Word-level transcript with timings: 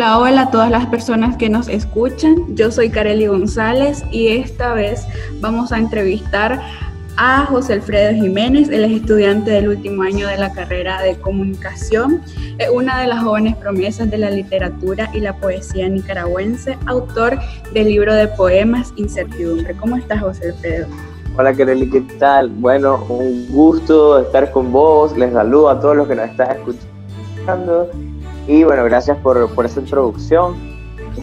Hola, 0.00 0.18
hola 0.18 0.40
a 0.40 0.50
todas 0.50 0.70
las 0.70 0.86
personas 0.86 1.36
que 1.36 1.50
nos 1.50 1.68
escuchan. 1.68 2.56
Yo 2.56 2.70
soy 2.70 2.88
Kareli 2.88 3.26
González 3.26 4.02
y 4.10 4.28
esta 4.28 4.72
vez 4.72 5.06
vamos 5.42 5.72
a 5.72 5.78
entrevistar 5.78 6.58
a 7.18 7.44
José 7.44 7.74
Alfredo 7.74 8.14
Jiménez. 8.14 8.70
Él 8.70 8.84
es 8.84 8.92
estudiante 8.92 9.50
del 9.50 9.68
último 9.68 10.02
año 10.02 10.26
de 10.26 10.38
la 10.38 10.54
carrera 10.54 11.02
de 11.02 11.16
comunicación. 11.16 12.22
Una 12.72 12.98
de 13.02 13.08
las 13.08 13.22
jóvenes 13.22 13.56
promesas 13.56 14.10
de 14.10 14.16
la 14.16 14.30
literatura 14.30 15.10
y 15.12 15.20
la 15.20 15.36
poesía 15.36 15.86
nicaragüense, 15.86 16.78
autor 16.86 17.38
del 17.74 17.88
libro 17.88 18.14
de 18.14 18.26
poemas 18.26 18.94
Incertidumbre. 18.96 19.76
¿Cómo 19.76 19.98
estás, 19.98 20.22
José 20.22 20.52
Alfredo? 20.52 20.86
Hola, 21.36 21.52
Kareli, 21.52 21.90
¿qué 21.90 22.00
tal? 22.18 22.48
Bueno, 22.48 23.04
un 23.10 23.48
gusto 23.50 24.18
estar 24.20 24.50
con 24.50 24.72
vos. 24.72 25.14
Les 25.14 25.30
saludo 25.34 25.68
a 25.68 25.78
todos 25.78 25.94
los 25.94 26.08
que 26.08 26.14
nos 26.14 26.30
están 26.30 26.56
escuchando. 26.56 27.90
Y 28.46 28.64
bueno, 28.64 28.84
gracias 28.84 29.16
por, 29.18 29.48
por 29.54 29.66
esa 29.66 29.80
introducción. 29.80 30.54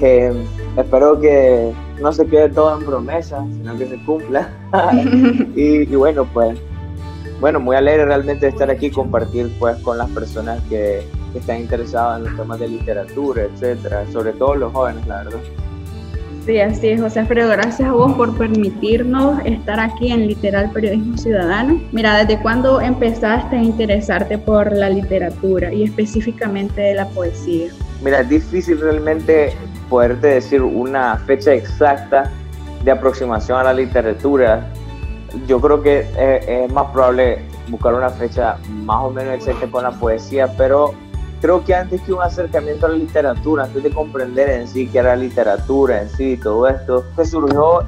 Eh, 0.02 0.33
espero 0.78 1.19
que 1.19 1.73
no 2.01 2.11
se 2.11 2.25
quede 2.28 2.50
todo 2.50 2.78
en 2.78 2.86
promesa, 2.86 3.46
sino 3.51 3.78
que 3.78 3.87
se 3.87 3.97
cumpla. 4.04 4.50
y, 5.56 5.86
bueno, 5.95 6.28
pues, 6.33 6.59
bueno, 7.39 7.59
muy 7.59 7.75
alegre 7.75 8.06
realmente 8.06 8.45
de 8.45 8.51
estar 8.51 8.69
aquí, 8.69 8.89
compartir 8.89 9.51
pues 9.59 9.78
con 9.78 9.97
las 9.97 10.09
personas 10.09 10.61
que, 10.69 11.07
que 11.33 11.39
están 11.39 11.59
interesadas 11.59 12.19
en 12.19 12.25
los 12.25 12.36
temas 12.36 12.59
de 12.59 12.68
literatura, 12.68 13.43
etcétera, 13.43 14.06
sobre 14.11 14.34
todo 14.34 14.56
los 14.56 14.73
jóvenes, 14.73 15.06
la 15.07 15.23
verdad. 15.23 15.39
Sí, 16.47 16.61
así 16.61 16.87
es, 16.87 17.01
José 17.01 17.19
Alfredo. 17.19 17.50
Gracias 17.50 17.89
a 17.89 17.92
vos 17.92 18.14
por 18.14 18.37
permitirnos 18.37 19.37
estar 19.43 19.82
aquí 19.82 20.14
en 20.14 20.28
Literal 20.28 20.71
Periodismo 20.71 21.18
Ciudadano. 21.18 21.78
Mira, 21.92 22.23
¿desde 22.23 22.42
cuándo 22.42 22.79
empezaste 22.79 23.57
a 23.57 23.61
interesarte 23.61 24.37
por 24.37 24.71
la 24.71 24.89
literatura 24.89 25.73
y 25.73 25.83
específicamente 25.83 26.79
de 26.79 26.93
la 26.93 27.06
poesía? 27.10 27.68
Mira, 28.01 28.21
es 28.21 28.29
difícil 28.29 28.79
realmente 28.79 29.51
poderte 29.89 30.28
decir 30.28 30.61
una 30.61 31.18
fecha 31.18 31.54
exacta 31.54 32.31
de 32.81 32.92
aproximación 32.92 33.59
a 33.59 33.64
la 33.64 33.73
literatura. 33.73 34.70
Yo 35.48 35.59
creo 35.59 35.84
que 35.84 36.00
es, 36.00 36.48
es 36.48 36.72
más 36.72 36.90
probable 36.94 37.40
buscar 37.68 37.94
una 37.94 38.09
fecha 38.09 38.56
más 38.86 39.03
o 39.03 39.12
menos 39.12 39.36
exacta 39.36 39.68
con 39.68 39.84
la 39.84 39.92
poesía, 39.92 40.48
pero 40.58 40.94
creo 41.42 41.64
que 41.64 41.76
antes 41.76 42.02
que 42.02 42.14
un 42.14 42.22
acercamiento 42.22 42.86
a 42.86 42.90
la 42.90 42.96
literatura, 42.96 43.66
antes 43.66 43.84
de 43.84 43.90
comprender 43.92 44.50
en 44.50 44.68
sí 44.68 44.88
qué 44.88 45.00
era 45.00 45.16
literatura 45.16 46.02
en 46.02 46.10
sí 46.10 46.32
y 46.34 46.38
todo 46.38 46.68
esto, 46.68 47.06
me 47.18 47.26
surgió 47.26 47.86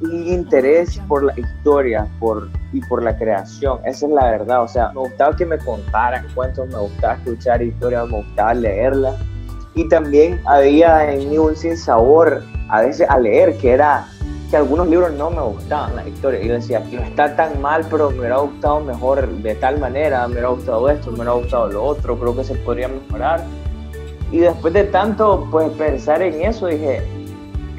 un 0.00 0.26
interés 0.26 0.98
por 1.06 1.22
la 1.22 1.38
historia 1.38 2.08
por, 2.18 2.48
y 2.72 2.80
por 2.80 3.02
la 3.02 3.16
creación. 3.16 3.78
Esa 3.84 4.06
es 4.06 4.12
la 4.12 4.30
verdad. 4.30 4.62
O 4.62 4.68
sea, 4.68 4.88
me 4.92 5.00
gustaba 5.00 5.36
que 5.36 5.46
me 5.46 5.58
contaran 5.58 6.26
cuentos, 6.34 6.68
me 6.68 6.78
gustaba 6.78 7.14
escuchar 7.14 7.62
historias, 7.62 8.08
me 8.08 8.16
gustaba 8.16 8.54
leerlas. 8.54 9.14
Y 9.74 9.88
también 9.88 10.40
había 10.44 11.10
en 11.10 11.30
mí 11.30 11.38
un 11.38 11.56
sinsabor 11.56 12.42
a 12.68 12.82
veces 12.82 13.08
a 13.08 13.18
leer, 13.18 13.56
que 13.58 13.70
era 13.70 14.06
que 14.52 14.58
algunos 14.58 14.86
libros 14.86 15.14
no 15.14 15.30
me 15.30 15.40
gustaban 15.40 15.96
la 15.96 16.06
historia. 16.06 16.42
Y 16.42 16.48
yo 16.48 16.52
decía, 16.52 16.80
no 16.92 17.00
está 17.00 17.34
tan 17.34 17.62
mal, 17.62 17.86
pero 17.88 18.10
me 18.10 18.18
hubiera 18.18 18.36
gustado 18.36 18.80
mejor 18.80 19.26
de 19.26 19.54
tal 19.54 19.80
manera, 19.80 20.28
me 20.28 20.34
hubiera 20.34 20.48
gustado 20.48 20.90
esto, 20.90 21.10
me 21.10 21.16
hubiera 21.16 21.32
gustado 21.32 21.68
lo 21.68 21.82
otro, 21.82 22.18
creo 22.18 22.36
que 22.36 22.44
se 22.44 22.54
podría 22.56 22.88
mejorar. 22.88 23.42
Y 24.30 24.40
después 24.40 24.74
de 24.74 24.84
tanto 24.84 25.48
pues 25.50 25.70
pensar 25.70 26.20
en 26.20 26.42
eso, 26.42 26.66
dije, 26.66 27.00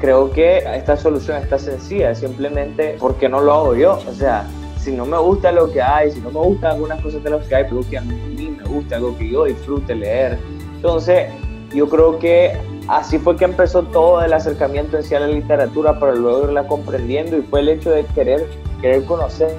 creo 0.00 0.32
que 0.32 0.64
esta 0.74 0.96
solución 0.96 1.40
está 1.40 1.60
sencilla, 1.60 2.12
simplemente 2.12 2.96
porque 2.98 3.28
no 3.28 3.40
lo 3.40 3.52
hago 3.52 3.76
yo. 3.76 4.00
O 4.10 4.12
sea, 4.12 4.44
si 4.76 4.90
no 4.90 5.06
me 5.06 5.18
gusta 5.18 5.52
lo 5.52 5.70
que 5.70 5.80
hay, 5.80 6.10
si 6.10 6.20
no 6.22 6.32
me 6.32 6.40
gustan 6.40 6.72
algunas 6.72 7.00
cosas 7.00 7.22
de 7.22 7.30
los 7.30 7.46
que 7.46 7.54
hay, 7.54 7.64
pero 7.70 7.82
que 7.88 7.98
a 7.98 8.00
mí 8.00 8.50
me 8.50 8.64
gusta, 8.64 8.96
algo 8.96 9.16
que 9.16 9.30
yo 9.30 9.44
disfrute 9.44 9.94
leer. 9.94 10.40
Entonces, 10.74 11.30
yo 11.72 11.88
creo 11.88 12.18
que 12.18 12.58
así 12.88 13.18
fue 13.18 13.36
que 13.36 13.44
empezó 13.44 13.82
todo 13.84 14.22
el 14.22 14.32
acercamiento 14.32 14.96
en 14.96 15.02
sí 15.02 15.14
a 15.14 15.20
la 15.20 15.28
literatura 15.28 15.98
para 15.98 16.14
luego 16.14 16.44
irla 16.44 16.66
comprendiendo 16.66 17.36
y 17.38 17.42
fue 17.42 17.60
el 17.60 17.68
hecho 17.68 17.90
de 17.90 18.04
querer, 18.06 18.46
querer 18.80 19.04
conocer 19.04 19.54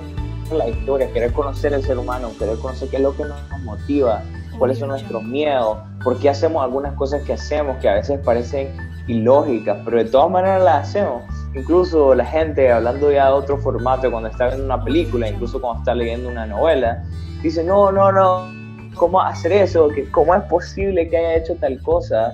la 0.52 0.68
historia, 0.68 1.12
querer 1.12 1.34
conocer 1.34 1.74
el 1.74 1.84
ser 1.84 1.98
humano, 1.98 2.32
querer 2.38 2.58
conocer 2.60 2.90
qué 2.90 2.98
es 2.98 3.02
lo 3.02 3.16
que 3.16 3.24
nos 3.24 3.40
motiva, 3.64 4.22
cuáles 4.60 4.80
son 4.80 4.90
nuestros 4.90 5.24
miedos, 5.24 5.78
por 6.04 6.20
qué 6.20 6.30
hacemos 6.30 6.64
algunas 6.64 6.94
cosas 6.94 7.24
que 7.24 7.34
hacemos 7.34 7.78
que 7.78 7.90
a 7.90 7.96
veces 7.96 8.20
parecen 8.20 8.76
ilógicas, 9.08 9.78
pero 9.84 9.98
de 9.98 10.06
todas 10.06 10.30
maneras 10.30 10.64
las 10.64 10.90
hacemos. 10.90 11.24
Incluso 11.56 12.14
la 12.14 12.26
gente, 12.26 12.72
hablando 12.72 13.12
ya 13.12 13.28
de 13.28 13.34
otro 13.34 13.58
formato, 13.58 14.12
cuando 14.12 14.30
está 14.30 14.48
viendo 14.48 14.66
una 14.66 14.84
película, 14.84 15.30
incluso 15.30 15.60
cuando 15.62 15.80
está 15.80 15.96
leyendo 15.96 16.30
una 16.30 16.46
novela, 16.46 17.04
dice, 17.42 17.64
no, 17.64 17.92
no, 17.92 18.12
no, 18.12 18.52
¿cómo 18.96 19.22
hacer 19.22 19.52
eso? 19.52 19.90
¿Cómo 20.12 20.36
es 20.36 20.44
posible 20.44 21.08
que 21.10 21.18
haya 21.18 21.36
hecho 21.36 21.56
tal 21.56 21.82
cosa? 21.82 22.34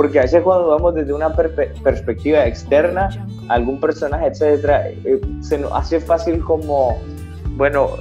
Porque 0.00 0.18
a 0.18 0.22
veces 0.22 0.42
cuando 0.42 0.68
vamos 0.68 0.94
desde 0.94 1.12
una 1.12 1.36
perspectiva 1.36 2.46
externa, 2.46 3.10
algún 3.48 3.78
personaje, 3.78 4.28
etcétera, 4.28 4.88
eh, 4.88 5.20
se 5.42 5.58
nos 5.58 5.70
hace 5.74 6.00
fácil 6.00 6.42
como, 6.42 6.96
bueno, 7.58 7.98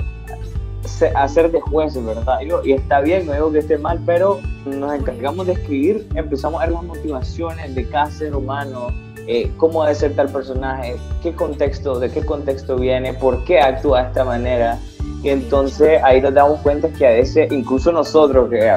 hacer 1.16 1.52
de 1.52 1.60
jueces, 1.60 2.06
¿verdad? 2.06 2.40
Y, 2.64 2.72
está 2.72 3.02
bien, 3.02 3.26
no 3.26 3.34
digo 3.34 3.52
que 3.52 3.60
esté 3.60 3.78
mal, 3.78 4.00
pero 4.06 4.40
nos 4.66 4.94
encargamos 4.94 5.46
de 5.48 5.52
escribir, 5.52 6.08
empezamos 6.16 6.62
a 6.62 6.68
ver 6.68 6.74
las 6.76 6.84
motivaciones 6.84 7.76
de 7.76 7.86
cada 7.90 8.10
ser 8.10 8.34
humano, 8.34 8.94
eh, 9.28 9.52
cómo 9.58 9.84
debe 9.84 9.96
ser 9.96 10.16
tal 10.16 10.30
personaje, 10.30 10.96
qué 11.22 11.34
contexto, 11.34 12.00
de 12.00 12.10
qué 12.10 12.26
contexto 12.26 12.78
viene, 12.78 13.14
por 13.14 13.44
qué 13.44 13.60
actúa 13.60 14.04
de 14.04 14.08
esta 14.08 14.24
manera. 14.24 14.80
Y 15.22 15.32
entonces 15.32 16.02
ahí 16.02 16.22
nos 16.22 16.34
damos 16.34 16.62
cuenta 16.62 16.88
que 16.88 17.06
a 17.06 17.12
veces, 17.12 17.52
incluso 17.52 17.92
nosotros, 17.92 18.50
que 18.50 18.72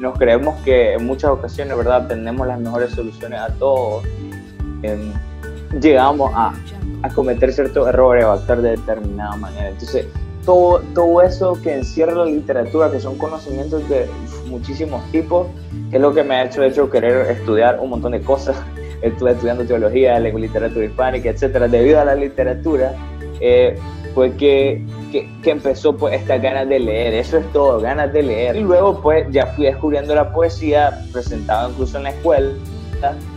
nos 0.00 0.18
creemos 0.18 0.58
que 0.62 0.94
en 0.94 1.06
muchas 1.06 1.30
ocasiones, 1.30 1.76
¿verdad?, 1.76 2.08
tenemos 2.08 2.46
las 2.46 2.58
mejores 2.58 2.90
soluciones 2.92 3.38
a 3.38 3.48
todo, 3.48 4.02
em, 4.82 5.12
llegamos 5.80 6.32
a, 6.34 6.54
cometer 7.14 7.50
ciertos 7.52 7.88
errores 7.88 8.24
o 8.24 8.32
actuar 8.32 8.60
de 8.60 8.70
determinada 8.72 9.34
manera. 9.36 9.70
Entonces, 9.70 10.06
todo, 10.44 10.80
todo 10.94 11.22
eso 11.22 11.58
que 11.62 11.74
encierra 11.74 12.14
la 12.14 12.26
literatura, 12.26 12.90
que 12.90 13.00
son 13.00 13.16
conocimientos 13.16 13.88
de 13.88 14.06
muchísimos 14.46 15.02
tipos, 15.10 15.46
es 15.92 16.00
lo 16.00 16.12
que 16.12 16.22
me 16.22 16.34
ha 16.34 16.44
hecho, 16.44 16.60
de 16.60 16.68
hecho, 16.68 16.90
querer 16.90 17.30
estudiar 17.30 17.78
un 17.80 17.90
montón 17.90 18.12
de 18.12 18.20
cosas. 18.20 18.56
Estuve 19.02 19.32
estudiando 19.32 19.64
teología, 19.64 20.18
literatura 20.20 20.84
hispánica, 20.84 21.30
etcétera, 21.30 21.68
debido 21.68 22.00
a 22.00 22.04
la 22.04 22.14
literatura. 22.14 22.94
Eh, 23.40 23.78
fue 24.14 24.32
que, 24.32 24.84
que, 25.10 25.28
empezó 25.44 25.96
pues 25.96 26.20
esta 26.20 26.38
ganas 26.38 26.68
de 26.68 26.78
leer, 26.78 27.14
eso 27.14 27.38
es 27.38 27.52
todo, 27.52 27.80
ganas 27.80 28.12
de 28.12 28.22
leer. 28.22 28.56
Y 28.56 28.60
luego 28.60 29.00
pues 29.00 29.26
ya 29.30 29.46
fui 29.48 29.66
descubriendo 29.66 30.14
la 30.14 30.32
poesía, 30.32 31.04
presentaba 31.12 31.70
incluso 31.70 31.98
en 31.98 32.04
la 32.04 32.10
escuela, 32.10 32.52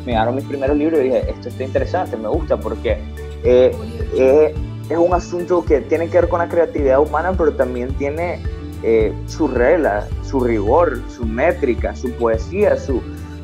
me 0.05 0.11
dieron 0.11 0.35
mis 0.35 0.45
primeros 0.45 0.77
libros 0.77 0.99
y 0.99 1.03
dije, 1.03 1.29
esto 1.29 1.49
está 1.49 1.63
interesante, 1.63 2.17
me 2.17 2.27
gusta 2.27 2.57
porque 2.57 2.97
eh, 3.43 3.75
eh, 4.17 4.53
es 4.89 4.97
un 4.97 5.13
asunto 5.13 5.63
que 5.63 5.81
tiene 5.81 6.09
que 6.09 6.19
ver 6.19 6.29
con 6.29 6.39
la 6.39 6.47
creatividad 6.47 6.99
humana, 6.99 7.33
pero 7.37 7.53
también 7.53 7.93
tiene 7.93 8.39
eh, 8.83 9.13
su 9.27 9.47
regla, 9.47 10.07
su 10.23 10.41
rigor, 10.41 11.01
su 11.09 11.25
métrica, 11.25 11.95
su 11.95 12.11
poesía, 12.13 12.77
su... 12.77 13.01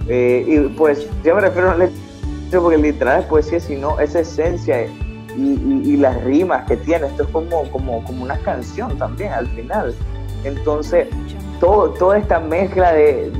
y 0.09 0.59
pues 0.77 1.07
yo 1.23 1.35
me 1.35 1.41
refiero 1.41 1.71
a 1.71 1.77
la 1.77 1.89
porque 2.51 2.77
literal 2.77 3.21
es 3.21 3.25
poesía, 3.27 3.59
sino 3.59 3.99
esa 3.99 4.21
esencia 4.21 4.87
y, 5.35 5.97
las 5.97 6.21
rimas 6.23 6.65
que 6.65 6.77
tiene. 6.77 7.07
Esto 7.07 7.23
es 7.23 7.29
como, 7.29 7.63
como, 7.71 8.03
como 8.03 8.23
una 8.23 8.37
canción 8.39 8.97
también 8.97 9.33
al 9.33 9.47
final. 9.47 9.93
Entonces, 10.43 11.07
todo, 11.59 11.89
toda 11.91 12.17
esta 12.17 12.39
mezcla 12.39 12.93
de, 12.93 13.31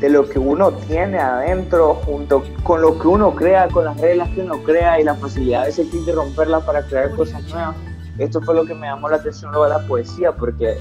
de 0.00 0.08
lo 0.08 0.28
que 0.28 0.38
uno 0.38 0.72
tiene 0.72 1.18
adentro, 1.18 1.94
junto 1.94 2.42
con 2.62 2.80
lo 2.80 2.98
que 2.98 3.08
uno 3.08 3.34
crea, 3.34 3.68
con 3.68 3.84
las 3.84 4.00
reglas 4.00 4.28
que 4.30 4.40
uno 4.42 4.62
crea 4.62 5.00
y 5.00 5.04
la 5.04 5.14
facilidad 5.14 5.66
de 5.66 5.72
sentir 5.72 6.04
de 6.04 6.12
romperlas 6.12 6.64
para 6.64 6.82
crear 6.82 7.10
cosas 7.14 7.42
nuevas. 7.52 7.76
Esto 8.18 8.40
fue 8.40 8.54
lo 8.54 8.64
que 8.64 8.74
me 8.74 8.86
llamó 8.86 9.08
la 9.08 9.16
atención 9.16 9.50
luego 9.50 9.66
de 9.66 9.70
la 9.70 9.86
poesía, 9.86 10.32
porque 10.32 10.76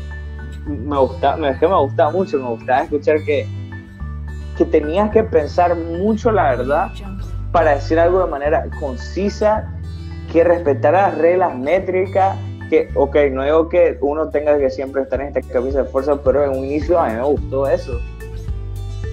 me 0.68 0.98
gusta, 0.98 1.36
me, 1.36 1.58
que 1.58 1.68
me 1.68 1.78
gustaba 1.78 2.12
mucho, 2.12 2.38
me 2.38 2.50
gustaba 2.50 2.84
escuchar 2.84 3.24
que, 3.24 3.48
que 4.58 4.66
tenías 4.66 5.10
que 5.12 5.24
pensar 5.24 5.76
mucho 5.76 6.32
la 6.32 6.52
verdad 6.52 6.92
para 7.52 7.76
decir 7.76 8.00
algo 8.00 8.24
de 8.24 8.30
manera 8.30 8.66
concisa 8.80 9.79
que 10.32 10.44
respetar 10.44 10.94
las 10.94 11.18
reglas 11.18 11.58
métricas, 11.58 12.38
que, 12.70 12.90
ok, 12.96 13.16
no 13.32 13.44
digo 13.44 13.70
que 13.70 13.98
uno 14.02 14.30
tenga 14.30 14.58
que 14.58 14.70
siempre 14.70 15.02
estar 15.02 15.20
en 15.22 15.28
esta 15.28 15.42
camisa 15.42 15.84
de 15.84 15.90
fuerza, 15.90 16.22
pero 16.24 16.44
en 16.44 16.52
un 16.52 16.66
inicio 16.66 17.00
a 17.00 17.10
mí 17.10 17.16
me 17.16 17.24
gustó 17.24 17.68
eso. 17.68 18.00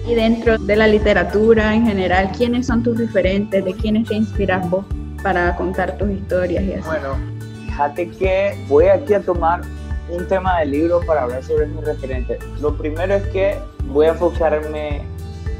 Y 0.07 0.15
dentro 0.15 0.57
de 0.59 0.77
la 0.77 0.87
literatura 0.87 1.75
en 1.75 1.87
general, 1.87 2.31
¿quiénes 2.37 2.67
son 2.67 2.83
tus 2.83 2.99
referentes? 2.99 3.65
¿De 3.65 3.73
quiénes 3.75 4.09
te 4.09 4.15
inspiras 4.15 4.69
vos 4.71 4.85
para 5.23 5.57
contar 5.57 5.97
tus 5.99 6.11
historias 6.11 6.63
y 6.63 6.75
así? 6.75 6.87
Bueno, 6.87 7.17
fíjate 7.65 8.11
que 8.11 8.57
voy 8.69 8.87
aquí 8.87 9.15
a 9.15 9.21
tomar 9.21 9.63
un 10.09 10.29
tema 10.29 10.61
del 10.61 10.71
libro 10.71 11.01
para 11.07 11.23
hablar 11.23 11.43
sobre 11.43 11.67
mis 11.67 11.85
referentes. 11.85 12.39
Lo 12.61 12.77
primero 12.77 13.15
es 13.15 13.27
que 13.29 13.57
voy 13.89 14.07
a 14.07 14.11
enfocarme 14.11 15.03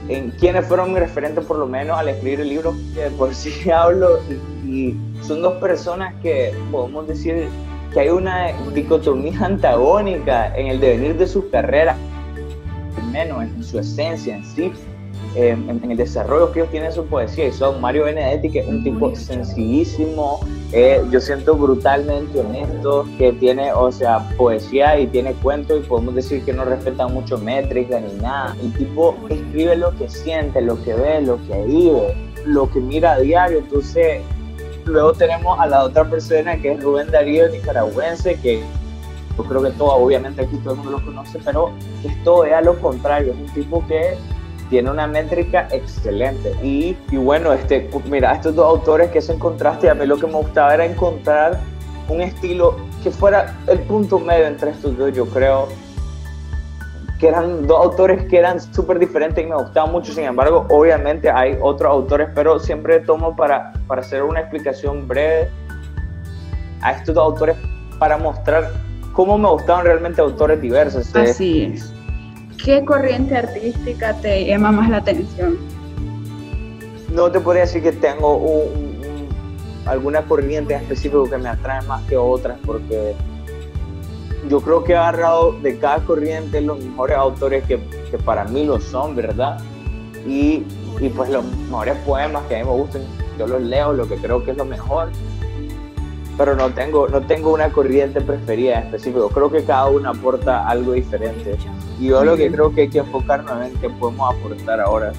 en 0.09 0.31
quiénes 0.33 0.65
fueron 0.67 0.93
mis 0.93 1.01
referentes, 1.01 1.45
por 1.45 1.59
lo 1.59 1.67
menos 1.67 1.99
al 1.99 2.09
escribir 2.09 2.41
el 2.41 2.49
libro, 2.51 2.77
que 2.95 3.11
por 3.11 3.35
sí 3.35 3.71
hablo 3.75 4.21
y 4.67 4.97
son 5.23 5.43
dos 5.43 5.55
personas 5.55 6.15
que 6.23 6.53
podemos 6.71 7.07
decir 7.07 7.49
que 7.93 8.01
hay 8.01 8.09
una 8.09 8.53
dicotomía 8.75 9.39
antagónica 9.45 10.55
en 10.57 10.67
el 10.69 10.81
devenir 10.81 11.17
de 11.17 11.27
sus 11.27 11.45
carreras, 11.47 11.97
menos 13.13 13.43
en 13.43 13.63
su 13.63 13.79
esencia 13.79 14.37
en 14.37 14.45
sí. 14.45 14.73
en, 15.35 15.91
el 15.91 15.97
desarrollo 15.97 16.51
que 16.53 16.61
ellos 16.61 16.71
tienen 16.71 16.89
en 16.91 16.95
su 16.95 17.07
poesía 17.07 17.47
y 17.47 17.53
son 17.53 17.81
Mario 17.81 18.05
Benedetti, 18.05 18.51
que 18.51 18.61
es 18.61 18.69
un 18.69 18.83
tipo 18.83 19.15
sencillísimo, 19.15 20.41
eh, 20.73 21.03
yo 21.11 21.21
siento 21.21 21.55
brutalmente 21.55 22.41
honesto, 22.41 23.07
que 23.19 23.33
tiene, 23.33 23.73
o 23.73 23.93
sea, 23.93 24.29
poesía 24.37 24.99
y 24.99 25.07
tiene 25.07 25.33
cuentos 25.35 25.81
y 25.85 25.89
podemos 25.89 26.15
decir 26.15 26.45
que 26.45 26.53
no 26.53 26.65
respeta 26.65 27.07
mucho 27.07 27.39
métrica 27.39 28.01
ni 28.01 28.13
nada. 28.21 28.57
El 28.61 28.73
tipo 28.73 29.15
escribe 29.29 29.77
lo 29.77 29.97
que 29.97 30.09
siente, 30.09 30.61
lo 30.61 30.83
que 30.83 30.95
ve, 30.95 31.23
lo 31.23 31.39
que 31.47 31.65
vive, 31.65 32.15
lo 32.45 32.71
que 32.71 32.81
mira 32.81 33.13
a 33.13 33.21
diario, 33.21 33.59
entonces 33.59 34.23
luego 34.87 35.13
tenemos 35.13 35.59
a 35.59 35.67
la 35.67 35.85
otra 35.85 36.05
persona 36.05 36.57
que 36.57 36.73
es 36.73 36.83
Rubén 36.83 37.11
Darío, 37.11 37.49
nicaragüense, 37.49 38.37
que 38.41 38.63
yo 39.37 39.45
creo 39.45 39.63
que 39.63 39.71
todo, 39.73 39.93
obviamente 39.95 40.43
aquí 40.43 40.57
todo 40.59 40.75
el 40.75 40.81
mundo 40.81 40.93
lo 40.93 41.05
conoce, 41.05 41.39
pero 41.45 41.71
esto 42.05 42.45
es 42.45 42.53
a 42.53 42.61
lo 42.63 42.81
contrario, 42.81 43.33
es 43.33 43.39
un 43.39 43.55
tipo 43.55 43.87
que 43.87 44.17
tiene 44.71 44.91
una 44.91 45.07
métrica 45.07 45.69
excelente. 45.71 46.55
Y, 46.63 46.97
y, 47.11 47.17
bueno, 47.17 47.53
este, 47.53 47.89
mira, 48.09 48.33
estos 48.33 48.55
dos 48.55 48.67
autores 48.67 49.11
que 49.11 49.21
se 49.21 49.39
contraste, 49.39 49.91
a 49.91 49.95
mí 49.95 50.07
lo 50.07 50.17
que 50.17 50.27
me 50.27 50.35
gustaba 50.35 50.75
era 50.75 50.87
encontrar 50.87 51.61
un 52.09 52.21
estilo 52.21 52.77
que 53.03 53.11
fuera 53.11 53.57
el 53.67 53.81
punto 53.81 54.19
medio 54.19 54.47
entre 54.47 54.71
estos 54.71 54.97
dos, 54.97 55.13
yo 55.13 55.27
creo 55.27 55.69
que 57.19 57.29
eran 57.29 57.67
dos 57.67 57.81
autores 57.81 58.25
que 58.27 58.39
eran 58.39 58.61
súper 58.61 58.99
diferentes 58.99 59.43
y 59.43 59.47
me 59.47 59.57
gustaban 59.57 59.93
mucho, 59.93 60.13
sin 60.13 60.25
embargo, 60.25 60.67
obviamente 60.69 61.31
hay 61.31 61.57
otros 61.61 61.91
autores, 61.91 62.29
pero 62.35 62.59
siempre 62.59 63.01
tomo 63.01 63.35
para, 63.35 63.73
para 63.87 64.03
hacer 64.03 64.23
una 64.23 64.41
explicación 64.41 65.09
breve 65.09 65.49
a 66.83 66.93
estos 66.93 67.15
dos 67.15 67.25
autores 67.25 67.57
para 67.99 68.19
mostrar 68.19 68.71
cómo 69.13 69.39
me 69.39 69.49
gustaban 69.49 69.87
realmente 69.87 70.21
autores 70.21 70.61
diversos. 70.61 71.15
Así 71.17 71.73
es. 71.75 71.93
¿Qué 72.63 72.85
corriente 72.85 73.37
artística 73.37 74.13
te 74.15 74.47
llama 74.47 74.73
más 74.73 74.91
la 74.91 74.99
atención? 74.99 75.57
No 77.13 77.31
te 77.31 77.41
podría 77.41 77.63
decir 77.63 77.83
que 77.83 77.93
tengo 77.93 78.43
alguna 79.87 80.23
corriente 80.23 80.75
específica 80.75 81.31
que 81.31 81.39
me 81.39 81.49
atrae 81.49 81.81
más 81.83 82.03
que 82.03 82.17
otras, 82.17 82.59
porque 82.67 83.15
yo 84.49 84.61
creo 84.61 84.85
que 84.85 84.93
he 84.93 84.97
agarrado 84.97 85.53
de 85.61 85.79
cada 85.79 85.99
corriente 86.05 86.61
los 86.61 86.83
mejores 86.83 87.17
autores 87.17 87.65
que, 87.65 87.81
que 88.11 88.19
para 88.19 88.45
mí 88.45 88.65
lo 88.65 88.81
son, 88.81 89.17
¿verdad? 89.17 89.59
Y, 90.27 90.65
y, 91.01 91.09
pues 91.15 91.31
los 91.31 91.45
mejores 91.45 91.97
poemas 91.99 92.45
que 92.47 92.57
a 92.57 92.59
mí 92.59 92.65
me 92.65 92.77
gustan, 92.77 93.03
yo 93.39 93.47
los 93.47 93.63
leo, 93.63 93.93
lo 93.93 94.09
que 94.09 94.17
creo 94.17 94.45
que 94.45 94.53
es 94.53 94.57
lo 94.57 94.65
mejor, 94.65 95.11
pero 96.37 96.55
no 96.55 96.71
tengo, 96.71 97.09
no 97.09 97.23
tengo 97.23 97.53
una 97.53 97.71
corriente 97.71 98.21
preferida 98.21 98.81
específica, 98.81 99.25
creo 99.33 99.51
que 99.51 99.65
cada 99.65 99.87
uno 99.87 100.11
aporta 100.11 100.69
algo 100.69 100.93
diferente. 100.93 101.57
Y 101.99 102.09
yo 102.09 102.25
lo 102.25 102.37
que 102.37 102.51
creo 102.51 102.75
que 102.75 102.83
hay 102.83 102.89
que 102.89 102.99
enfocarnos 102.99 103.67
en 103.67 103.75
qué 103.79 103.89
podemos 103.89 104.35
aportar 104.35 104.81
ahora. 104.81 105.13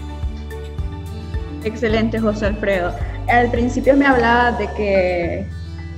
Excelente, 1.63 2.19
José 2.19 2.47
Alfredo. 2.47 2.91
Al 3.27 3.49
principio 3.49 3.95
me 3.97 4.05
hablabas 4.05 4.59
de 4.59 4.67
que 4.73 5.47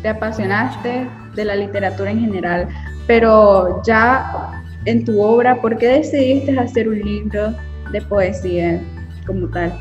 te 0.01 0.09
apasionaste 0.09 1.07
de 1.35 1.45
la 1.45 1.55
literatura 1.55 2.11
en 2.11 2.21
general, 2.21 2.69
pero 3.09 3.81
ya 3.81 4.61
en 4.85 5.03
tu 5.03 5.19
obra, 5.19 5.59
¿por 5.59 5.75
qué 5.79 5.87
decidiste 5.87 6.59
hacer 6.59 6.87
un 6.87 6.99
libro 6.99 7.55
de 7.91 8.03
poesía 8.03 8.79
como 9.25 9.47
tal? 9.47 9.73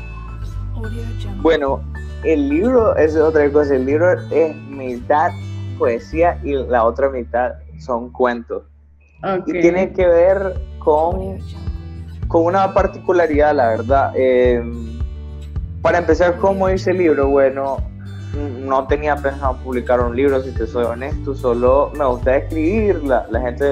Bueno, 1.43 1.79
el 2.23 2.49
libro 2.49 2.97
es 2.97 3.15
otra 3.15 3.47
cosa, 3.51 3.75
el 3.75 3.85
libro 3.85 4.13
es 4.31 4.55
mitad 4.55 5.29
poesía 5.77 6.39
y 6.43 6.53
la 6.53 6.83
otra 6.83 7.11
mitad 7.11 7.51
son 7.77 8.11
cuentos. 8.11 8.63
Y 9.45 9.51
tiene 9.61 9.93
que 9.93 10.07
ver 10.07 10.55
con, 10.79 11.37
con 12.27 12.45
una 12.45 12.73
particularidad, 12.73 13.53
la 13.53 13.67
verdad. 13.67 14.11
Em, 14.15 14.97
para 15.83 15.99
empezar, 15.99 16.35
¿cómo 16.37 16.67
hice 16.67 16.89
el 16.89 16.97
libro? 16.97 17.27
Bueno, 17.27 17.77
no 18.35 18.85
tenía 18.87 19.15
pensado 19.15 19.57
publicar 19.57 19.99
un 20.01 20.15
libro, 20.15 20.41
si 20.43 20.51
te 20.51 20.67
soy 20.67 20.85
honesto, 20.85 21.33
solo 21.33 21.91
me 21.95 22.05
gustaba 22.05 22.37
escribir. 22.37 23.03
La, 23.03 23.25
gente 23.41 23.65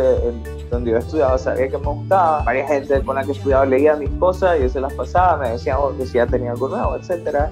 donde 0.72 0.92
yo 0.92 0.98
estudiaba 0.98 1.38
sabía 1.38 1.70
que 1.70 1.78
me 1.78 1.88
gustaba. 1.88 2.44
Varias 2.44 2.70
gente 2.70 3.02
con 3.02 3.16
la 3.16 3.24
que 3.24 3.34
estudiaba 3.34 3.66
leía 3.66 3.96
mis 3.96 4.10
cosas, 4.12 4.60
yo 4.60 4.68
se 4.68 4.82
las 4.82 4.94
pasaba, 4.94 5.38
me 5.38 5.52
decían 5.52 5.78
oh, 5.80 5.96
que 5.96 6.06
si 6.06 6.14
ya 6.14 6.26
tenía 6.26 6.52
algo 6.52 6.70
nuevo, 6.70 6.96
etcétera. 6.96 7.52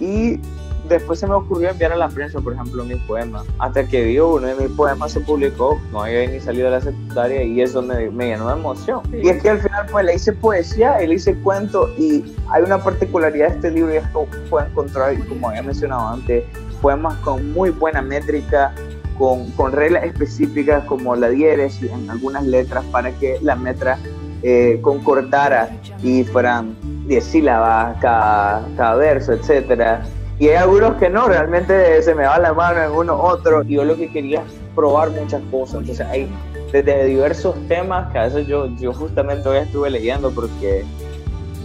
Y 0.00 0.40
después 0.88 1.18
se 1.18 1.26
me 1.26 1.34
ocurrió 1.34 1.70
enviar 1.70 1.92
a 1.92 1.96
la 1.96 2.08
prensa, 2.08 2.40
por 2.40 2.52
ejemplo, 2.52 2.84
mis 2.84 2.98
poemas. 2.98 3.44
Hasta 3.58 3.86
que 3.86 4.02
vi 4.04 4.18
uno 4.18 4.46
de 4.46 4.54
mis 4.54 4.76
poemas 4.76 5.12
se 5.12 5.20
publicó, 5.20 5.80
no 5.92 6.02
había 6.02 6.26
ni 6.26 6.40
salido 6.40 6.66
de 6.66 6.72
la 6.72 6.80
secundaria 6.80 7.42
y 7.42 7.60
eso 7.60 7.82
me, 7.82 8.10
me 8.10 8.28
llenó 8.28 8.48
de 8.48 8.54
emoción. 8.54 9.02
Y 9.12 9.28
es 9.28 9.42
que 9.42 9.50
al 9.50 9.60
final 9.60 9.86
pues 9.90 10.04
le 10.04 10.14
hice 10.14 10.32
poesía, 10.32 10.98
le 10.98 11.14
hice 11.14 11.34
cuento 11.36 11.90
y 11.98 12.24
hay 12.50 12.62
una 12.62 12.78
particularidad 12.78 13.48
de 13.48 13.54
este 13.54 13.70
libro 13.70 13.94
y 13.94 13.98
esto 13.98 14.26
puede 14.50 14.68
encontrar, 14.68 15.16
como 15.26 15.48
había 15.48 15.62
mencionado 15.62 16.08
antes, 16.08 16.44
poemas 16.80 17.14
con 17.18 17.52
muy 17.52 17.70
buena 17.70 18.02
métrica, 18.02 18.74
con, 19.18 19.50
con 19.52 19.72
reglas 19.72 20.04
específicas 20.04 20.84
como 20.84 21.14
la 21.14 21.28
diéresis 21.28 21.90
en 21.90 22.10
algunas 22.10 22.44
letras 22.44 22.84
para 22.86 23.12
que 23.12 23.38
la 23.42 23.54
metra 23.54 23.98
eh, 24.42 24.80
concordara 24.82 25.70
y 26.02 26.24
fueran 26.24 26.74
10 27.06 27.24
sílabas 27.24 27.96
cada, 28.00 28.66
cada 28.76 28.94
verso, 28.96 29.32
etcétera 29.32 30.02
y 30.38 30.48
hay 30.48 30.56
algunos 30.56 30.96
que 30.96 31.08
no, 31.08 31.28
realmente 31.28 32.02
se 32.02 32.14
me 32.14 32.24
va 32.24 32.38
la 32.38 32.52
mano 32.52 32.82
en 32.82 32.90
uno 32.90 33.14
otro. 33.14 33.62
Y 33.62 33.74
yo 33.74 33.84
lo 33.84 33.96
que 33.96 34.08
quería 34.10 34.40
es 34.40 34.52
probar 34.74 35.10
muchas 35.10 35.42
cosas. 35.50 35.80
Entonces 35.80 36.06
hay 36.06 36.28
desde 36.72 37.04
diversos 37.04 37.54
temas 37.68 38.10
que 38.12 38.18
a 38.18 38.24
veces 38.24 38.46
yo, 38.46 38.66
yo 38.78 38.92
justamente 38.92 39.48
hoy 39.48 39.58
estuve 39.58 39.90
leyendo 39.90 40.30
porque 40.30 40.84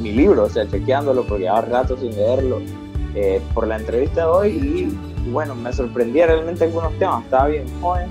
mi 0.02 0.12
libro, 0.12 0.44
o 0.44 0.50
sea, 0.50 0.68
chequeándolo 0.68 1.24
porque 1.24 1.44
llevaba 1.44 1.62
rato 1.62 1.98
sin 1.98 2.12
leerlo 2.12 2.62
eh, 3.16 3.42
por 3.54 3.68
la 3.68 3.78
entrevista 3.78 4.22
de 4.22 4.28
hoy 4.28 4.50
y, 4.50 5.30
bueno, 5.32 5.56
me 5.56 5.72
sorprendía 5.74 6.28
realmente 6.28 6.66
algunos 6.66 6.94
temas. 7.00 7.24
Estaba 7.24 7.48
bien 7.48 7.66
joven 7.82 8.10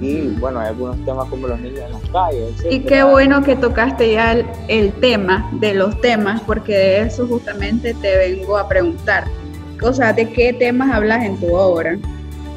y 0.00 0.28
bueno, 0.38 0.60
hay 0.60 0.68
algunos 0.68 0.96
temas 1.04 1.28
como 1.28 1.48
los 1.48 1.60
niños 1.60 1.80
en 1.80 1.92
las 1.92 2.02
calles. 2.10 2.64
Y 2.70 2.80
qué 2.80 3.02
bueno 3.02 3.42
que 3.42 3.56
tocaste 3.56 4.12
ya 4.12 4.32
el, 4.32 4.46
el 4.68 4.92
tema 4.92 5.50
de 5.54 5.74
los 5.74 6.00
temas 6.00 6.40
porque 6.42 6.72
de 6.72 7.00
eso 7.00 7.26
justamente 7.26 7.94
te 7.94 8.16
vengo 8.16 8.56
a 8.56 8.68
preguntar 8.68 9.24
o 9.82 9.92
sea, 9.92 10.12
¿de 10.12 10.28
qué 10.30 10.52
temas 10.52 10.90
hablas 10.92 11.24
en 11.24 11.36
tu 11.38 11.54
obra? 11.54 11.96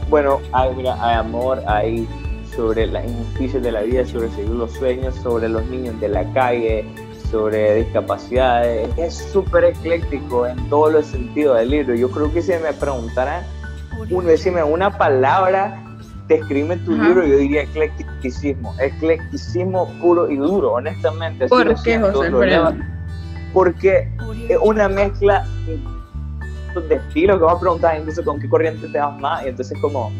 Bueno, 0.09 0.39
hay, 0.51 0.75
mira, 0.75 0.97
hay 0.99 1.17
amor, 1.17 1.61
hay 1.67 2.07
sobre 2.55 2.87
las 2.87 3.05
injusticias 3.05 3.63
de 3.63 3.71
la 3.71 3.81
vida, 3.81 4.05
sobre 4.05 4.29
seguir 4.31 4.51
los 4.51 4.71
sueños, 4.73 5.15
sobre 5.15 5.47
los 5.47 5.65
niños 5.67 5.99
de 6.01 6.09
la 6.09 6.25
calle, 6.33 6.85
sobre 7.29 7.75
discapacidades. 7.75 8.89
Es 8.97 9.15
súper 9.15 9.63
ecléctico 9.63 10.47
en 10.47 10.57
todos 10.69 10.91
los 10.91 11.05
sentidos 11.07 11.57
del 11.57 11.69
libro. 11.69 11.95
Yo 11.95 12.11
creo 12.11 12.31
que 12.33 12.41
si 12.41 12.51
me 12.51 12.73
preguntaran, 12.73 13.43
uno, 14.09 14.27
decime 14.27 14.63
una 14.63 14.97
palabra, 14.97 15.81
describe 16.27 16.75
tu 16.77 16.91
libro, 16.91 17.25
yo 17.25 17.37
diría 17.37 17.63
eclecticismo. 17.63 18.75
Eclecticismo 18.79 19.87
puro 20.01 20.29
y 20.29 20.37
duro, 20.37 20.73
honestamente. 20.73 21.47
¿Por 21.47 21.81
qué, 21.83 21.99
José 21.99 22.31
Porque 23.53 24.09
es 24.49 24.57
una 24.61 24.89
mezcla 24.89 25.45
de 26.79 26.95
estilo 26.95 27.37
que 27.37 27.43
vas 27.43 27.55
a 27.55 27.59
preguntar 27.59 27.99
incluso 27.99 28.23
con 28.23 28.39
qué 28.39 28.49
corriente 28.49 28.87
te 28.87 28.99
vas 28.99 29.19
más 29.19 29.43
y 29.45 29.49
entonces 29.49 29.77
como 29.81 30.11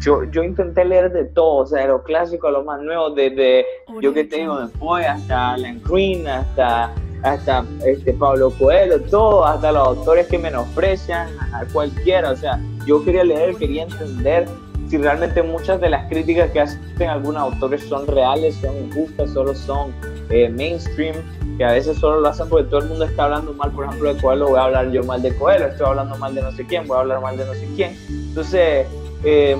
yo, 0.00 0.24
yo 0.24 0.42
intenté 0.42 0.84
leer 0.84 1.12
de 1.12 1.24
todo, 1.26 1.56
o 1.56 1.66
sea, 1.66 1.82
de 1.82 1.88
lo 1.88 2.02
clásico 2.02 2.48
a 2.48 2.50
lo 2.50 2.64
más 2.64 2.80
nuevo, 2.80 3.10
desde 3.10 3.66
yo 4.00 4.14
que 4.14 4.24
tengo 4.24 4.58
después 4.58 5.06
hasta 5.06 5.52
Alan 5.52 5.80
Green, 5.84 6.26
hasta, 6.26 6.90
hasta 7.22 7.64
este 7.84 8.14
Pablo 8.14 8.50
Coelho, 8.58 9.00
todo, 9.02 9.44
hasta 9.44 9.72
los 9.72 9.88
autores 9.88 10.26
que 10.26 10.38
menosprecian 10.38 11.28
a 11.52 11.64
cualquiera, 11.72 12.30
o 12.30 12.36
sea, 12.36 12.58
yo 12.86 13.04
quería 13.04 13.24
leer, 13.24 13.56
quería 13.56 13.82
entender 13.82 14.46
si 14.88 14.96
realmente 14.98 15.42
muchas 15.42 15.80
de 15.80 15.88
las 15.88 16.08
críticas 16.08 16.50
que 16.50 16.60
hacen 16.60 17.08
algunos 17.08 17.42
autores 17.42 17.84
son 17.84 18.06
reales, 18.08 18.56
son 18.56 18.76
injustas, 18.76 19.30
solo 19.30 19.54
son 19.54 19.92
eh, 20.30 20.48
mainstream, 20.48 21.14
que 21.56 21.64
a 21.64 21.72
veces 21.72 21.98
solo 21.98 22.20
lo 22.20 22.28
hacen 22.28 22.48
porque 22.48 22.68
todo 22.68 22.80
el 22.80 22.88
mundo 22.88 23.04
está 23.04 23.24
hablando 23.24 23.52
mal, 23.54 23.70
por 23.70 23.84
ejemplo, 23.84 24.14
de 24.14 24.20
Coelho, 24.20 24.48
voy 24.48 24.58
a 24.58 24.64
hablar 24.64 24.90
yo 24.90 25.04
mal 25.04 25.22
de 25.22 25.34
Coelho, 25.34 25.66
estoy 25.66 25.86
hablando 25.86 26.16
mal 26.16 26.34
de 26.34 26.42
no 26.42 26.52
sé 26.52 26.66
quién, 26.66 26.86
voy 26.86 26.96
a 26.96 27.00
hablar 27.00 27.20
mal 27.20 27.36
de 27.36 27.44
no 27.44 27.54
sé 27.54 27.68
quién. 27.76 27.96
Entonces, 28.08 28.86
eh, 29.24 29.56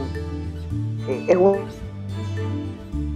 es 1.29 1.37
un 1.37 1.59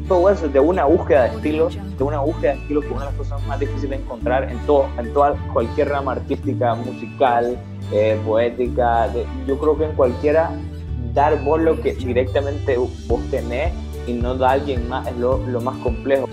todo 0.09 0.29
eso 0.29 0.49
de 0.49 0.61
una 0.61 0.85
búsqueda 0.85 1.25
de 1.25 1.37
estilo, 1.37 1.71
de 1.71 2.05
una 2.05 2.21
búsqueda 2.21 2.53
de 2.53 2.59
estilo 2.59 2.81
que 2.81 2.87
es 2.89 2.93
una 2.93 3.01
de 3.01 3.07
las 3.07 3.15
cosas 3.15 3.47
más 3.47 3.59
difíciles 3.59 3.91
de 3.91 3.97
encontrar 4.05 4.51
en 4.51 4.59
todo, 4.67 4.87
en 4.99 5.13
toda 5.13 5.35
cualquier 5.53 5.89
rama 5.89 6.13
artística, 6.13 6.75
musical, 6.75 7.57
eh, 7.93 8.21
poética, 8.25 9.11
yo 9.47 9.59
creo 9.59 9.79
que 9.79 9.85
en 9.85 9.93
cualquiera 9.93 10.51
dar 11.15 11.43
vos 11.43 11.61
lo 11.61 11.81
que 11.81 11.95
directamente 11.95 12.77
vos 12.77 13.21
tenés 13.31 13.73
y 14.07 14.13
no 14.13 14.35
da 14.35 14.53
alguien 14.53 14.89
más 14.89 15.07
es 15.07 15.17
lo 15.17 15.39
más 15.63 15.77
complejo. 15.79 16.29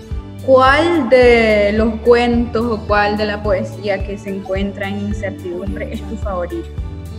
¿Cuál 0.46 1.08
de 1.08 1.72
los 1.72 1.94
cuentos 2.00 2.66
o 2.66 2.78
cuál 2.88 3.16
de 3.16 3.26
la 3.26 3.40
poesía 3.44 4.04
que 4.04 4.18
se 4.18 4.30
encuentra 4.30 4.88
en 4.88 4.98
incertidumbre 4.98 5.92
es 5.92 6.02
tu 6.02 6.16
favorito? 6.16 6.68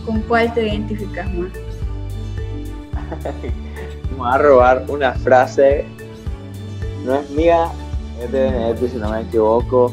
¿Con 0.04 0.20
cuál 0.22 0.52
te 0.52 0.68
identificas 0.68 1.32
más? 1.32 1.50
Voy 4.18 4.28
a 4.30 4.36
robar 4.36 4.84
una 4.88 5.12
frase, 5.12 5.86
no 7.06 7.14
es 7.14 7.30
mía, 7.30 7.70
es 8.22 8.30
de 8.30 8.42
Benedetti 8.42 8.88
si 8.88 8.96
no 8.98 9.10
me 9.10 9.22
equivoco. 9.22 9.90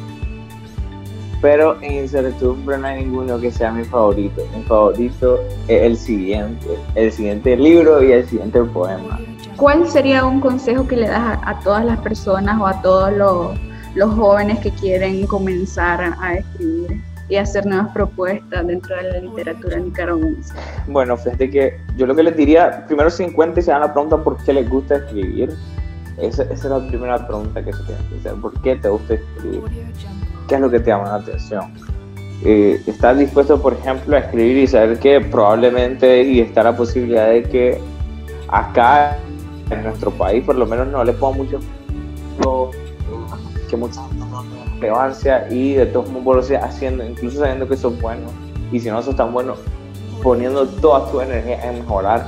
pero 1.41 1.81
en 1.81 1.93
incertidumbre 1.93 2.77
no 2.77 2.87
hay 2.87 3.05
ninguno 3.05 3.39
que 3.39 3.49
sea 3.49 3.71
mi 3.71 3.85
favorito. 3.85 4.45
Mi 4.53 4.61
favorito 4.63 5.39
es 5.69 5.83
el 5.83 5.97
siguiente, 5.97 6.67
el 6.95 7.11
siguiente 7.13 7.55
libro 7.55 8.03
y 8.03 8.11
el 8.11 8.27
siguiente 8.27 8.61
poema. 8.61 9.19
¿Cuál 9.61 9.87
sería 9.87 10.25
un 10.25 10.41
consejo 10.41 10.87
que 10.87 10.95
le 10.95 11.07
das 11.07 11.37
a, 11.45 11.59
todas 11.59 11.85
las 11.85 11.99
personas 11.99 12.59
o 12.59 12.65
a 12.65 12.81
todos 12.81 13.13
los, 13.13 13.51
los 13.93 14.11
jóvenes 14.15 14.57
que 14.57 14.71
quieren 14.71 15.27
comenzar 15.27 16.15
a 16.19 16.33
escribir? 16.33 16.99
y 17.29 17.35
hacer 17.37 17.65
nuevas 17.65 17.89
propuestas 17.93 18.65
dentro 18.65 18.93
de 18.95 19.03
la 19.03 19.19
literatura 19.19 19.77
nicaragüense? 19.77 20.53
Bueno, 20.87 21.15
fíjate 21.15 21.49
que 21.49 21.79
yo 21.95 22.07
lo 22.07 22.15
que 22.15 22.23
les 22.23 22.35
diría, 22.35 22.85
primero 22.87 23.09
se 23.11 23.23
encuentren 23.23 23.61
y 23.61 23.65
se 23.65 23.71
dan 23.71 23.81
la 23.81 23.93
pregunta 23.93 24.17
por 24.17 24.43
qué 24.43 24.51
les 24.51 24.67
gusta 24.67 24.95
escribir. 24.95 25.53
Esa, 26.17 26.43
esa, 26.43 26.53
es 26.53 26.65
la 26.65 26.87
primera 26.87 27.27
pregunta 27.27 27.63
que 27.63 27.71
se 27.71 27.83
tiene 27.83 28.01
que 28.09 28.15
hacer. 28.19 28.41
¿Por 28.41 28.61
qué 28.63 28.75
te 28.77 28.89
gusta 28.89 29.13
escribir? 29.13 29.61
¿Qué 30.47 30.55
es 30.55 30.61
lo 30.61 30.71
que 30.71 30.79
te 30.79 30.89
llama 30.89 31.03
la 31.05 31.15
atención? 31.15 31.71
Eh, 32.43 32.81
¿Estás 32.87 33.19
dispuesto, 33.19 33.61
por 33.61 33.73
ejemplo, 33.73 34.15
a 34.15 34.19
escribir 34.19 34.57
y 34.57 34.67
saber 34.67 34.97
que 34.97 35.21
probablemente 35.21 36.23
y 36.23 36.41
está 36.41 36.63
la 36.63 36.75
posibilidad 36.75 37.29
de 37.29 37.43
que 37.43 37.79
acá 38.49 39.17
en 39.71 39.83
nuestro 39.83 40.11
país, 40.11 40.43
por 40.43 40.55
lo 40.55 40.65
menos, 40.65 40.87
no 40.87 41.03
le 41.03 41.13
ponga 41.13 41.37
mucho 41.37 41.59
que 43.69 43.77
mucha 43.77 44.01
relevancia 44.79 45.47
y 45.49 45.73
de 45.73 45.85
todos 45.85 46.09
modos 46.09 46.51
haciendo, 46.51 47.05
incluso 47.05 47.39
sabiendo 47.39 47.67
que 47.67 47.77
son 47.77 47.99
buenos 48.01 48.31
y 48.71 48.79
si 48.79 48.89
no 48.89 49.01
son 49.01 49.15
tan 49.15 49.31
buenos, 49.33 49.59
poniendo 50.21 50.67
toda 50.67 51.09
tu 51.11 51.21
energía 51.21 51.69
en 51.69 51.79
mejorar. 51.79 52.25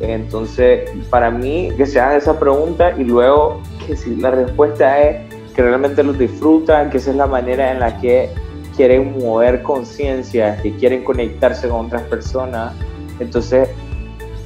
Entonces, 0.00 0.90
para 1.10 1.30
mí, 1.30 1.70
que 1.76 1.86
se 1.86 2.00
haga 2.00 2.16
esa 2.16 2.38
pregunta 2.38 2.92
y 2.98 3.04
luego 3.04 3.60
que 3.86 3.96
si 3.96 4.16
la 4.16 4.32
respuesta 4.32 5.00
es 5.00 5.34
que 5.54 5.62
realmente 5.62 6.02
los 6.02 6.18
disfrutan, 6.18 6.90
que 6.90 6.98
esa 6.98 7.10
es 7.10 7.16
la 7.16 7.26
manera 7.26 7.70
en 7.70 7.78
la 7.78 8.00
que 8.00 8.30
quieren 8.76 9.16
mover 9.18 9.62
conciencia, 9.62 10.60
que 10.60 10.74
quieren 10.74 11.04
conectarse 11.04 11.68
con 11.68 11.86
otras 11.86 12.02
personas, 12.02 12.72
entonces 13.20 13.68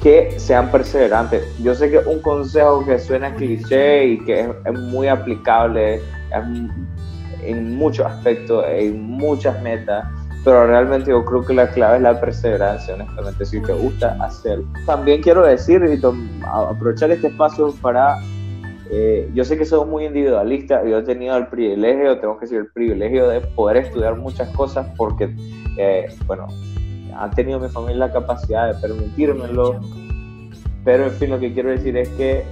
que 0.01 0.39
sean 0.39 0.71
perseverantes. 0.71 1.43
Yo 1.59 1.75
sé 1.75 1.89
que 1.89 1.97
un 1.99 2.19
consejo 2.21 2.85
que 2.85 2.99
suena 2.99 3.33
cliché 3.35 4.05
y 4.05 4.25
que 4.25 4.41
es, 4.41 4.73
muy 4.73 5.07
aplicable 5.07 6.01
en 7.43 7.75
muchos 7.75 8.05
aspectos, 8.05 8.65
en 8.67 9.01
muchas 9.01 9.61
metas, 9.61 10.05
pero 10.43 10.67
realmente 10.67 11.11
yo 11.11 11.25
creo 11.25 11.45
que 11.45 11.53
la 11.53 11.69
clave 11.69 11.97
es 11.97 12.03
la 12.03 12.19
perseverancia, 12.19 12.93
honestamente, 12.93 13.45
si 13.45 13.61
te 13.61 13.73
gusta 13.73 14.17
hacerlo. 14.21 14.65
También 14.85 15.21
quiero 15.21 15.45
decir 15.45 15.81
y 15.83 15.99
aprovechar 16.45 17.11
este 17.11 17.27
espacio 17.27 17.73
para 17.81 18.17
eh, 18.91 19.29
yo 19.35 19.45
sé 19.45 19.55
que 19.55 19.65
soy 19.65 19.85
muy 19.85 20.05
individualista, 20.05 20.83
yo 20.83 20.97
he 20.97 21.03
tenido 21.03 21.37
el 21.37 21.47
privilegio, 21.47 22.19
tengo 22.19 22.39
que 22.39 22.45
decir 22.45 22.57
el 22.57 22.71
privilegio 22.71 23.27
de 23.29 23.41
poder 23.41 23.77
estudiar 23.77 24.15
muchas 24.15 24.49
cosas 24.55 24.87
porque, 24.97 25.35
eh, 25.77 26.07
bueno, 26.25 26.47
ha 27.19 27.29
tenido 27.31 27.59
mi 27.59 27.69
familia 27.69 28.07
la 28.07 28.13
capacidad 28.13 28.73
de 28.73 28.79
permitírmelo, 28.79 29.79
pero 30.83 31.05
en 31.05 31.11
fin, 31.11 31.29
lo 31.29 31.39
que 31.39 31.53
quiero 31.53 31.69
decir 31.69 31.97
es 31.97 32.09
que 32.09 32.45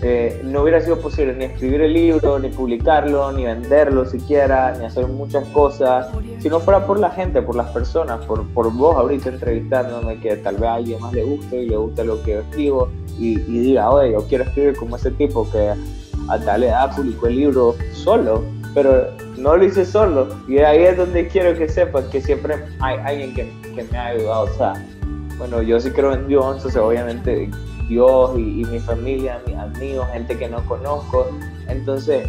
eh, 0.00 0.40
no 0.44 0.62
hubiera 0.62 0.80
sido 0.80 1.00
posible 1.00 1.34
ni 1.34 1.44
escribir 1.44 1.80
el 1.80 1.92
libro, 1.92 2.38
ni 2.38 2.48
publicarlo, 2.50 3.32
ni 3.32 3.44
venderlo 3.44 4.04
siquiera, 4.04 4.76
ni 4.78 4.84
hacer 4.84 5.08
muchas 5.08 5.44
cosas, 5.48 6.08
si 6.38 6.48
no 6.48 6.60
fuera 6.60 6.86
por 6.86 7.00
la 7.00 7.10
gente, 7.10 7.42
por 7.42 7.56
las 7.56 7.70
personas, 7.70 8.24
por, 8.24 8.46
por 8.48 8.72
vos 8.72 8.96
ahorita 8.96 9.30
entrevistándome, 9.30 10.20
que 10.20 10.36
tal 10.36 10.56
vez 10.56 10.68
a 10.68 10.74
alguien 10.74 11.00
más 11.00 11.12
le 11.12 11.24
guste 11.24 11.62
y 11.62 11.68
le 11.68 11.76
guste 11.76 12.04
lo 12.04 12.22
que 12.22 12.32
yo 12.32 12.40
escribo 12.40 12.88
y, 13.18 13.40
y 13.40 13.58
diga, 13.58 13.90
oye, 13.90 14.12
yo 14.12 14.24
quiero 14.28 14.44
escribir 14.44 14.76
como 14.76 14.96
ese 14.96 15.10
tipo 15.12 15.48
que 15.50 15.74
a 16.28 16.38
tal 16.38 16.62
edad 16.62 16.94
publicó 16.94 17.26
el 17.26 17.36
libro 17.36 17.74
solo, 17.92 18.44
pero 18.74 19.08
no 19.36 19.56
lo 19.56 19.64
hice 19.64 19.84
solo. 19.84 20.28
Y 20.46 20.58
ahí 20.58 20.84
es 20.84 20.96
donde 20.96 21.28
quiero 21.28 21.56
que 21.56 21.68
sepas 21.68 22.04
que 22.06 22.20
siempre 22.20 22.56
hay 22.80 22.98
alguien 23.04 23.34
que, 23.34 23.52
que 23.74 23.84
me 23.84 23.98
ha 23.98 24.06
ayudado. 24.08 24.44
O 24.44 24.54
sea, 24.56 24.74
bueno, 25.38 25.62
yo 25.62 25.78
sí 25.80 25.90
creo 25.90 26.12
en 26.12 26.26
Dios, 26.28 26.56
entonces 26.56 26.80
obviamente 26.80 27.48
Dios 27.88 28.32
y, 28.36 28.64
mi 28.64 28.78
familia, 28.80 29.40
mis 29.46 29.56
amigos, 29.56 30.06
gente 30.12 30.36
que 30.36 30.48
no 30.48 30.64
conozco. 30.66 31.30
Entonces, 31.68 32.28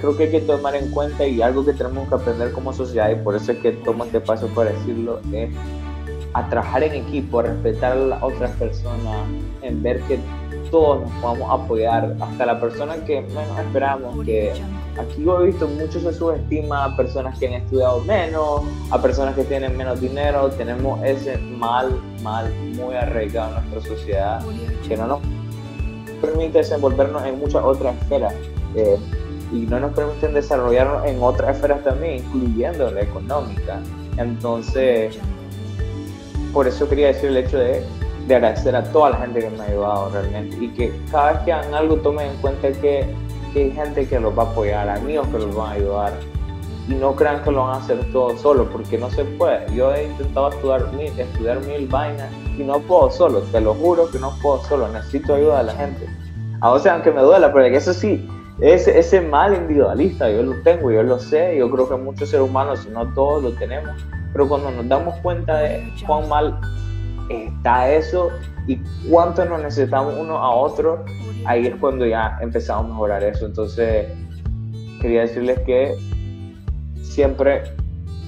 creo 0.00 0.16
que 0.16 0.24
hay 0.24 0.30
que 0.30 0.40
tomar 0.40 0.76
en 0.76 0.90
cuenta 0.90 1.26
y 1.26 1.40
algo 1.40 1.64
que 1.64 1.72
tenemos 1.72 2.08
que 2.08 2.14
aprender 2.14 2.52
como 2.52 2.72
sociedad, 2.72 3.10
y 3.10 3.16
por 3.16 3.34
eso 3.34 3.52
es 3.52 3.58
que 3.58 3.72
tomo 3.72 4.04
este 4.04 4.20
paso 4.20 4.48
para 4.48 4.72
decirlo, 4.72 5.20
es 5.32 5.50
a 6.36 6.46
trabajar 6.50 6.82
en 6.82 6.92
equipo, 6.92 7.40
a 7.40 7.44
respetar 7.44 7.92
a 7.92 7.94
las 7.94 8.22
otras 8.22 8.50
personas, 8.56 9.26
en 9.62 9.82
ver 9.82 10.02
que 10.02 10.18
todos 10.70 11.00
nos 11.00 11.10
podamos 11.22 11.62
apoyar, 11.62 12.14
hasta 12.20 12.44
la 12.44 12.60
persona 12.60 12.96
que 13.06 13.22
menos 13.22 13.58
esperamos, 13.58 14.22
que 14.22 14.52
aquí 15.00 15.24
yo 15.24 15.40
he 15.40 15.46
visto 15.46 15.66
mucho 15.66 15.98
se 15.98 16.12
subestima 16.12 16.84
a 16.84 16.96
personas 16.96 17.38
que 17.38 17.46
han 17.46 17.54
estudiado 17.54 18.00
menos, 18.00 18.60
a 18.90 19.00
personas 19.00 19.34
que 19.34 19.44
tienen 19.44 19.78
menos 19.78 19.98
dinero, 19.98 20.50
tenemos 20.50 21.02
ese 21.04 21.38
mal, 21.38 21.90
mal 22.22 22.52
muy 22.74 22.94
arraigado 22.94 23.56
en 23.56 23.70
nuestra 23.70 23.96
sociedad 23.96 24.44
que 24.86 24.94
no 24.94 25.06
nos 25.06 25.20
permite 26.20 26.58
desenvolvernos 26.58 27.24
en 27.24 27.38
muchas 27.38 27.64
otras 27.64 27.96
esferas 28.02 28.34
eh, 28.74 28.98
y 29.54 29.60
no 29.60 29.80
nos 29.80 29.92
permiten 29.92 30.34
desarrollarnos 30.34 31.06
en 31.06 31.22
otras 31.22 31.56
esferas 31.56 31.82
también, 31.82 32.16
incluyendo 32.16 32.90
la 32.90 33.00
económica. 33.00 33.80
Entonces, 34.18 35.18
por 36.56 36.66
eso 36.66 36.88
quería 36.88 37.08
decir 37.08 37.28
el 37.28 37.36
hecho 37.36 37.58
de, 37.58 37.84
de 38.26 38.34
agradecer 38.34 38.74
a 38.74 38.82
toda 38.82 39.10
la 39.10 39.16
gente 39.18 39.40
que 39.40 39.50
me 39.50 39.60
ha 39.60 39.66
ayudado 39.66 40.08
realmente 40.08 40.56
y 40.58 40.68
que 40.70 40.90
cada 41.10 41.32
vez 41.32 41.42
que 41.42 41.52
hagan 41.52 41.74
algo 41.74 41.96
tomen 41.96 42.30
en 42.30 42.36
cuenta 42.38 42.72
que 42.72 43.04
hay 43.54 43.70
gente 43.72 44.08
que 44.08 44.18
los 44.18 44.36
va 44.36 44.44
a 44.44 44.46
apoyar, 44.46 44.88
amigos 44.88 45.28
que 45.28 45.38
los 45.38 45.54
van 45.54 45.68
a 45.68 45.72
ayudar. 45.72 46.14
Y 46.88 46.94
no 46.94 47.14
crean 47.14 47.44
que 47.44 47.50
lo 47.50 47.64
van 47.64 47.74
a 47.74 47.76
hacer 47.76 47.98
todo 48.10 48.34
solo, 48.38 48.70
porque 48.70 48.96
no 48.96 49.10
se 49.10 49.26
puede. 49.26 49.66
Yo 49.74 49.92
he 49.92 50.04
intentado 50.04 50.48
estudiar 50.48 50.90
mil, 50.94 51.12
estudiar 51.20 51.60
mil 51.60 51.86
vainas 51.88 52.32
y 52.56 52.62
no 52.62 52.80
puedo 52.80 53.10
solo, 53.10 53.40
te 53.52 53.60
lo 53.60 53.74
juro 53.74 54.10
que 54.10 54.18
no 54.18 54.32
puedo 54.40 54.64
solo, 54.64 54.88
necesito 54.88 55.34
ayuda 55.34 55.58
de 55.58 55.64
la 55.64 55.74
gente. 55.74 56.08
O 56.62 56.80
aunque 56.90 57.10
me 57.10 57.20
duela, 57.20 57.52
pero 57.52 57.66
eso 57.66 57.92
sí, 57.92 58.26
ese, 58.62 58.98
ese 58.98 59.20
mal 59.20 59.54
individualista, 59.54 60.30
yo 60.30 60.42
lo 60.42 60.54
tengo, 60.62 60.90
yo 60.90 61.02
lo 61.02 61.18
sé, 61.18 61.54
yo 61.58 61.70
creo 61.70 61.86
que 61.86 61.96
muchos 61.96 62.30
seres 62.30 62.48
humanos, 62.48 62.78
si 62.78 62.88
no 62.88 63.12
todos 63.12 63.42
lo 63.42 63.52
tenemos, 63.52 63.94
pero 64.36 64.50
cuando 64.50 64.70
nos 64.70 64.86
damos 64.86 65.14
cuenta 65.20 65.56
de 65.60 65.90
cuán 66.06 66.28
mal 66.28 66.60
está 67.30 67.90
eso 67.90 68.28
y 68.66 68.76
cuánto 69.08 69.46
nos 69.46 69.62
necesitamos 69.62 70.14
uno 70.18 70.36
a 70.36 70.54
otro, 70.54 71.06
ahí 71.46 71.66
es 71.66 71.74
cuando 71.76 72.04
ya 72.04 72.36
empezamos 72.42 72.84
a 72.84 72.88
mejorar 72.88 73.24
eso. 73.24 73.46
Entonces, 73.46 74.08
quería 75.00 75.22
decirles 75.22 75.58
que 75.60 75.94
siempre 77.00 77.62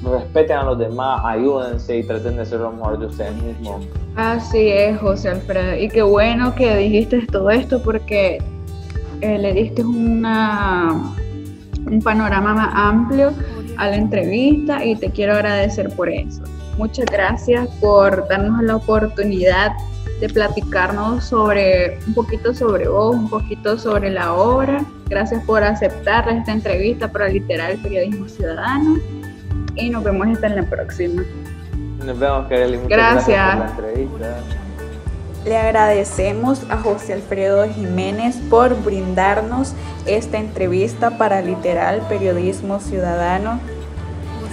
respeten 0.02 0.56
a 0.56 0.62
los 0.62 0.78
demás, 0.78 1.20
ayúdense 1.26 1.98
y 1.98 2.02
traten 2.02 2.38
de 2.38 2.46
ser 2.46 2.60
lo 2.60 2.72
mejor 2.72 2.98
de 3.00 3.06
ustedes 3.06 3.34
mismos. 3.42 3.86
Así 4.16 4.70
es, 4.70 4.98
José 4.98 5.28
Alfredo. 5.28 5.76
Y 5.76 5.90
qué 5.90 6.00
bueno 6.00 6.54
que 6.54 6.74
dijiste 6.74 7.26
todo 7.26 7.50
esto 7.50 7.82
porque 7.82 8.38
eh, 9.20 9.38
le 9.38 9.52
diste 9.52 9.84
una, 9.84 11.14
un 11.86 12.00
panorama 12.00 12.54
más 12.54 12.70
amplio 12.74 13.34
a 13.78 13.88
la 13.88 13.96
entrevista 13.96 14.84
y 14.84 14.96
te 14.96 15.10
quiero 15.10 15.34
agradecer 15.34 15.88
por 15.90 16.08
eso. 16.08 16.42
Muchas 16.76 17.06
gracias 17.06 17.68
por 17.80 18.28
darnos 18.28 18.62
la 18.62 18.76
oportunidad 18.76 19.72
de 20.20 20.28
platicarnos 20.28 21.24
sobre 21.24 21.98
un 22.06 22.14
poquito 22.14 22.52
sobre 22.52 22.88
vos, 22.88 23.14
un 23.14 23.30
poquito 23.30 23.78
sobre 23.78 24.10
la 24.10 24.34
obra. 24.34 24.84
Gracias 25.08 25.42
por 25.44 25.62
aceptar 25.62 26.28
esta 26.28 26.52
entrevista 26.52 27.10
para 27.10 27.28
Literal 27.28 27.78
Periodismo 27.78 28.28
Ciudadano 28.28 28.98
y 29.74 29.90
nos 29.90 30.02
vemos 30.04 30.28
hasta 30.28 30.48
en 30.48 30.56
la 30.56 30.62
próxima. 30.64 31.22
Nos 32.04 32.18
vemos, 32.18 32.46
Kareli. 32.48 32.78
Muchas 32.78 32.88
gracias. 32.88 33.56
por 33.56 33.84
la 33.84 33.90
entrevista. 33.90 34.67
Le 35.44 35.56
agradecemos 35.56 36.62
a 36.68 36.76
José 36.76 37.14
Alfredo 37.14 37.66
Jiménez 37.68 38.36
por 38.50 38.74
brindarnos 38.82 39.72
esta 40.04 40.38
entrevista 40.38 41.16
para 41.16 41.40
Literal 41.40 42.02
Periodismo 42.08 42.80
Ciudadano. 42.80 43.60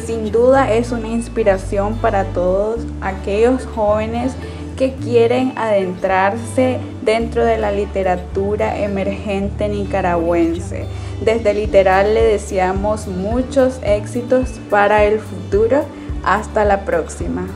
Sin 0.06 0.32
duda 0.32 0.72
es 0.72 0.92
una 0.92 1.08
inspiración 1.08 1.96
para 1.96 2.26
todos 2.26 2.82
aquellos 3.02 3.66
jóvenes 3.66 4.34
que 4.78 4.94
quieren 4.94 5.54
adentrarse 5.58 6.80
dentro 7.02 7.44
de 7.44 7.58
la 7.58 7.72
literatura 7.72 8.78
emergente 8.80 9.68
nicaragüense. 9.68 10.86
Desde 11.24 11.54
Literal 11.54 12.14
le 12.14 12.24
deseamos 12.24 13.08
muchos 13.08 13.80
éxitos 13.84 14.60
para 14.70 15.04
el 15.06 15.20
futuro. 15.20 15.84
Hasta 16.24 16.66
la 16.66 16.86
próxima. 16.86 17.48